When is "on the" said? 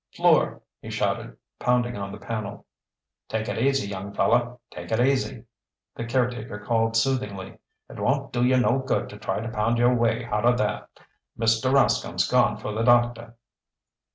1.95-2.17